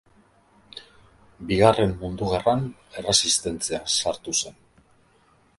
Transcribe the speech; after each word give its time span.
Bigarren 1.51 1.93
Mundu 2.01 2.31
Gerran 2.31 2.65
Erresistentzian 3.03 3.95
sartu 4.01 4.37
zen. 4.43 4.61